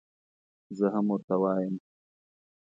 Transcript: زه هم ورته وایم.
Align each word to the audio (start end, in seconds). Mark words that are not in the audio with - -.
زه 0.77 0.85
هم 0.93 1.05
ورته 1.11 1.35
وایم. 1.41 1.75